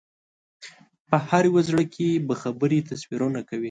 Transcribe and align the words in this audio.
په 1.09 1.17
هر 1.27 1.43
یو 1.49 1.57
زړه 1.67 1.83
کې 1.93 2.09
به 2.27 2.35
خبرې 2.41 2.79
تصویرونه 2.89 3.39
کوي 3.49 3.59